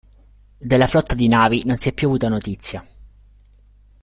Della 0.57 0.87
flotta 0.87 1.13
di 1.13 1.27
navi 1.27 1.61
non 1.65 1.77
si 1.77 1.89
è 1.89 1.93
più 1.93 2.07
avuta 2.07 2.27
notizia. 2.27 2.83